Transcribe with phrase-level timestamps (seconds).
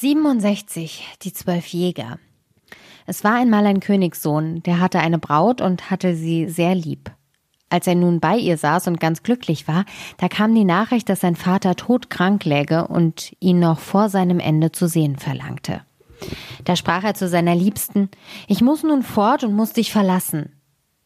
[0.00, 1.04] 67.
[1.22, 2.20] Die zwölf Jäger.
[3.06, 7.10] Es war einmal ein Königssohn, der hatte eine Braut und hatte sie sehr lieb.
[7.68, 9.84] Als er nun bei ihr saß und ganz glücklich war,
[10.18, 14.70] da kam die Nachricht, dass sein Vater todkrank läge und ihn noch vor seinem Ende
[14.70, 15.80] zu sehen verlangte.
[16.64, 18.08] Da sprach er zu seiner Liebsten,
[18.46, 20.52] ich muss nun fort und muss dich verlassen.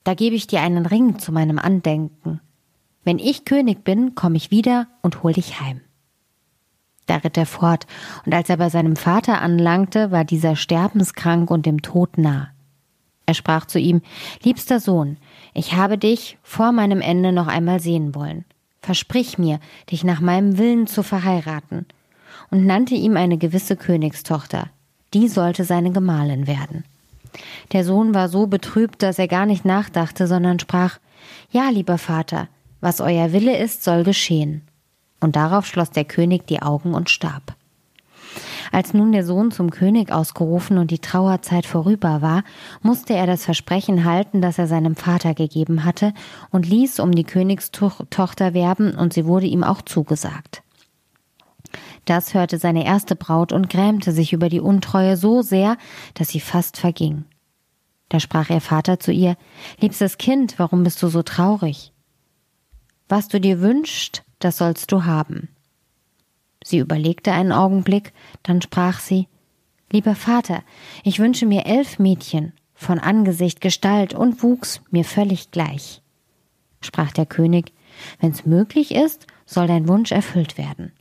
[0.05, 2.41] Da gebe ich dir einen Ring zu meinem Andenken.
[3.05, 5.81] Wenn ich König bin, komme ich wieder und hol dich heim.
[7.07, 7.87] Da ritt er fort,
[8.25, 12.49] und als er bei seinem Vater anlangte, war dieser sterbenskrank und dem Tod nah.
[13.27, 14.03] Er sprach zu ihm
[14.43, 15.17] Liebster Sohn,
[15.55, 18.45] ich habe dich vor meinem Ende noch einmal sehen wollen.
[18.81, 19.61] Versprich mir,
[19.91, 21.87] dich nach meinem Willen zu verheiraten,
[22.51, 24.69] und nannte ihm eine gewisse Königstochter.
[25.15, 26.85] Die sollte seine Gemahlin werden.
[27.73, 30.99] Der Sohn war so betrübt, dass er gar nicht nachdachte, sondern sprach
[31.51, 32.49] Ja, lieber Vater,
[32.81, 34.63] was euer Wille ist, soll geschehen
[35.23, 37.55] und darauf schloss der König die Augen und starb.
[38.71, 42.45] Als nun der Sohn zum König ausgerufen und die Trauerzeit vorüber war,
[42.81, 46.15] musste er das Versprechen halten, das er seinem Vater gegeben hatte,
[46.51, 50.63] und ließ um die Königstochter werben, und sie wurde ihm auch zugesagt.
[52.05, 55.77] Das hörte seine erste Braut und grämte sich über die Untreue so sehr,
[56.15, 57.25] dass sie fast verging.
[58.09, 59.37] Da sprach ihr Vater zu ihr
[59.81, 61.93] Liebstes Kind, warum bist du so traurig?
[63.09, 65.49] Was du dir wünschst, das sollst du haben.
[66.65, 68.13] Sie überlegte einen Augenblick,
[68.43, 69.29] dann sprach sie
[69.91, 70.63] Lieber Vater,
[71.05, 76.03] ich wünsche mir elf Mädchen, von Angesicht, Gestalt und Wuchs mir völlig gleich.
[76.81, 77.73] Sprach der König,
[78.19, 80.93] wenn's möglich ist, soll dein Wunsch erfüllt werden,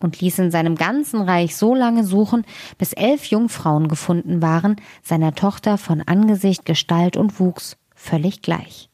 [0.00, 2.44] und ließ in seinem ganzen Reich so lange suchen,
[2.76, 8.89] bis elf Jungfrauen gefunden waren, seiner Tochter von Angesicht, Gestalt und Wuchs völlig gleich.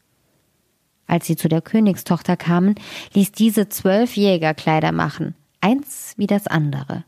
[1.06, 2.74] Als sie zu der Königstochter kamen,
[3.14, 7.04] ließ diese zwölf Jägerkleider machen, eins wie das andere.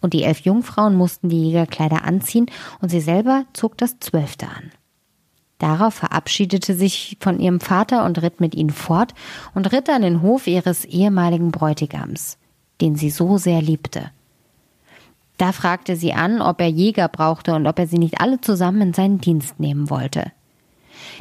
[0.00, 2.46] Und die elf Jungfrauen mussten die Jägerkleider anziehen,
[2.80, 4.70] und sie selber zog das zwölfte an.
[5.58, 9.12] Darauf verabschiedete sich von ihrem Vater und ritt mit ihnen fort
[9.54, 12.38] und ritt an den Hof ihres ehemaligen Bräutigams,
[12.80, 14.10] den sie so sehr liebte.
[15.36, 18.80] Da fragte sie an, ob er Jäger brauchte und ob er sie nicht alle zusammen
[18.80, 20.32] in seinen Dienst nehmen wollte.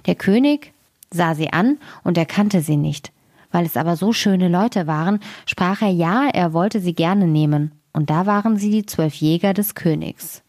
[0.05, 0.73] Der König
[1.11, 3.11] sah sie an und erkannte sie nicht.
[3.51, 7.71] Weil es aber so schöne Leute waren, sprach er ja, er wollte sie gerne nehmen,
[7.93, 10.43] und da waren sie die zwölf Jäger des Königs.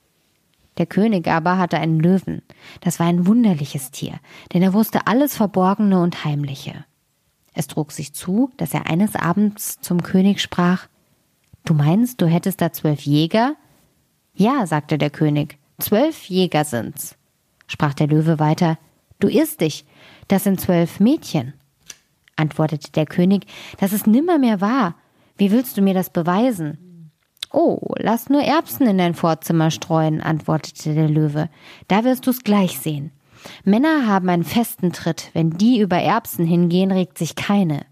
[0.79, 2.43] Der König aber hatte einen Löwen.
[2.81, 4.15] Das war ein wunderliches Tier,
[4.53, 6.85] denn er wusste alles Verborgene und Heimliche.
[7.53, 10.87] Es trug sich zu, dass er eines Abends zum König sprach
[11.65, 13.55] Du meinst, du hättest da zwölf Jäger?
[14.33, 17.17] Ja, sagte der König, zwölf Jäger sind's.
[17.67, 18.79] Sprach der Löwe weiter
[19.21, 19.85] Du irrst dich,
[20.29, 21.55] das sind zwölf Mädchen.
[22.37, 23.47] Antwortete der König,
[23.79, 24.97] das ist nimmermehr wahr.
[25.37, 27.13] Wie willst du mir das beweisen?
[27.53, 31.51] Oh, lass nur Erbsen in dein Vorzimmer streuen, antwortete der Löwe.
[31.89, 33.11] Da wirst du's gleich sehen.
[33.65, 35.31] Männer haben einen festen Tritt.
[35.33, 37.85] Wenn die über Erbsen hingehen, regt sich keine.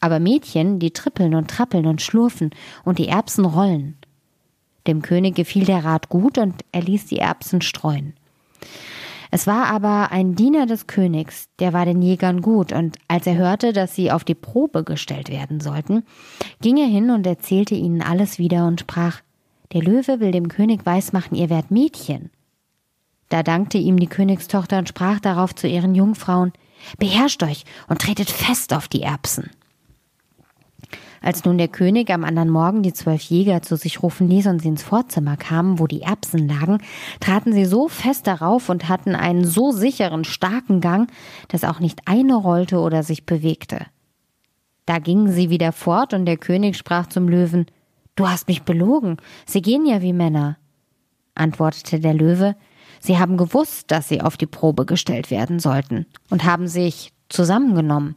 [0.00, 2.50] Aber Mädchen, die trippeln und trappeln und schlurfen
[2.84, 3.96] und die Erbsen rollen.
[4.86, 8.14] Dem König gefiel der Rat gut und er ließ die Erbsen streuen.
[9.36, 13.36] Es war aber ein Diener des Königs, der war den Jägern gut, und als er
[13.36, 16.04] hörte, dass sie auf die Probe gestellt werden sollten,
[16.62, 19.20] ging er hin und erzählte ihnen alles wieder und sprach
[19.74, 22.30] Der Löwe will dem König weismachen, ihr werdet Mädchen.
[23.28, 26.54] Da dankte ihm die Königstochter und sprach darauf zu ihren Jungfrauen
[26.98, 29.50] Beherrscht euch und tretet fest auf die Erbsen.
[31.26, 34.62] Als nun der König am anderen Morgen die zwölf Jäger zu sich rufen ließ und
[34.62, 36.78] sie ins Vorzimmer kamen, wo die Erbsen lagen,
[37.18, 41.10] traten sie so fest darauf und hatten einen so sicheren, starken Gang,
[41.48, 43.86] dass auch nicht eine rollte oder sich bewegte.
[44.84, 47.66] Da gingen sie wieder fort, und der König sprach zum Löwen
[48.14, 49.16] Du hast mich belogen,
[49.46, 50.58] sie gehen ja wie Männer.
[51.34, 52.54] Antwortete der Löwe
[53.00, 58.14] Sie haben gewusst, dass sie auf die Probe gestellt werden sollten, und haben sich zusammengenommen.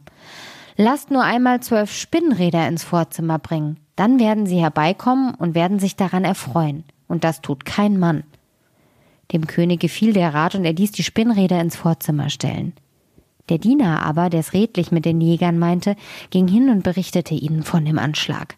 [0.82, 5.94] Lasst nur einmal zwölf Spinnräder ins Vorzimmer bringen, dann werden sie herbeikommen und werden sich
[5.94, 8.24] daran erfreuen, und das tut kein Mann.
[9.30, 12.72] Dem König gefiel der Rat und er ließ die Spinnräder ins Vorzimmer stellen.
[13.50, 15.96] Der Diener aber, der es redlich mit den Jägern meinte,
[16.30, 18.56] ging hin und berichtete ihnen von dem Anschlag.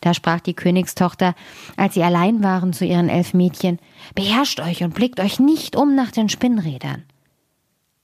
[0.00, 1.34] Da sprach die Königstochter,
[1.76, 3.80] als sie allein waren zu ihren elf Mädchen,
[4.14, 7.02] Beherrscht euch und blickt euch nicht um nach den Spinnrädern.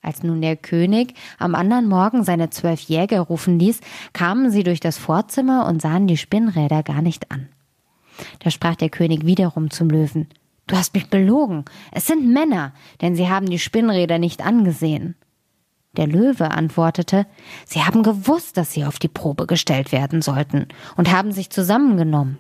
[0.02, 3.80] Als nun der König am anderen Morgen seine zwölf Jäger rufen ließ,
[4.12, 7.48] kamen sie durch das Vorzimmer und sahen die Spinnräder gar nicht an.
[8.38, 10.28] Da sprach der König wiederum zum Löwen
[10.68, 11.64] Du hast mich belogen.
[11.92, 15.14] Es sind Männer, denn sie haben die Spinnräder nicht angesehen.
[15.96, 17.26] Der Löwe antwortete
[17.64, 20.66] Sie haben gewusst, dass sie auf die Probe gestellt werden sollten
[20.96, 22.38] und haben sich zusammengenommen.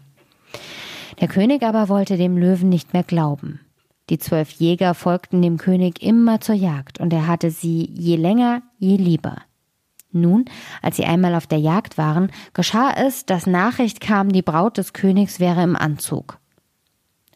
[1.20, 3.60] Der König aber wollte dem Löwen nicht mehr glauben.
[4.08, 8.62] Die zwölf Jäger folgten dem König immer zur Jagd, und er hatte sie je länger,
[8.78, 9.36] je lieber.
[10.12, 10.44] Nun,
[10.80, 14.92] als sie einmal auf der Jagd waren, geschah es, dass Nachricht kam, die Braut des
[14.92, 16.38] Königs wäre im Anzug.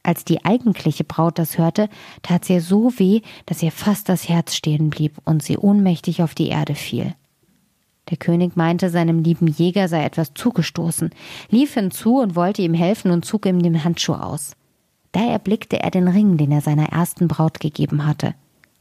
[0.02, 1.88] Als die eigentliche Braut das hörte,
[2.22, 6.34] tat sie so weh, dass ihr fast das Herz stehen blieb und sie ohnmächtig auf
[6.34, 7.14] die Erde fiel.
[8.08, 11.10] Der König meinte, seinem lieben Jäger sei etwas zugestoßen,
[11.50, 14.52] lief hinzu und wollte ihm helfen und zog ihm den Handschuh aus.
[15.12, 18.34] Da erblickte er den Ring, den er seiner ersten Braut gegeben hatte,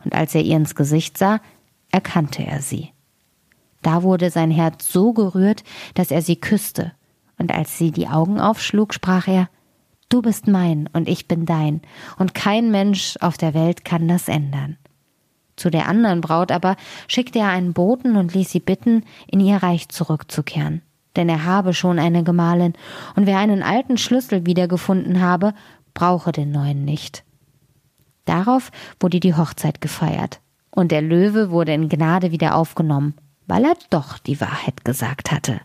[0.04, 1.40] und als er ihr ins Gesicht sah,
[1.92, 2.92] erkannte er sie.
[3.82, 6.92] Da wurde sein Herz so gerührt, dass er sie küsste,
[7.38, 9.50] und als sie die Augen aufschlug, sprach er
[10.10, 11.82] Du bist mein und ich bin dein,
[12.18, 14.78] und kein Mensch auf der Welt kann das ändern.
[15.56, 16.78] Zu der anderen Braut aber
[17.08, 20.82] schickte er einen Boten und ließ sie bitten, in ihr Reich zurückzukehren.
[21.16, 22.74] Denn er habe schon eine Gemahlin,
[23.16, 25.54] und wer einen alten Schlüssel wiedergefunden habe,
[26.00, 27.26] brauche den neuen nicht.
[28.24, 30.40] Darauf wurde die Hochzeit gefeiert,
[30.72, 33.16] und der Löwe wurde in Gnade wieder aufgenommen,
[33.48, 35.60] weil er doch die Wahrheit gesagt hatte.